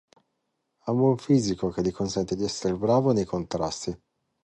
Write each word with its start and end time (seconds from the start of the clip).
Ha 0.79 0.91
un 0.91 0.97
buon 0.97 1.17
fisico 1.19 1.69
che 1.69 1.83
gli 1.83 1.91
consente 1.91 2.35
di 2.35 2.43
essere 2.43 2.75
bravo 2.75 3.11
nei 3.13 3.23
contrasti. 3.25 3.95